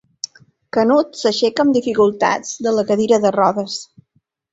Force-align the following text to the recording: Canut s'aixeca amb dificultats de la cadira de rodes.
Canut 0.77 1.19
s'aixeca 1.19 1.65
amb 1.65 1.75
dificultats 1.77 2.55
de 2.69 2.73
la 2.79 2.85
cadira 2.93 3.21
de 3.27 3.33
rodes. 3.37 3.77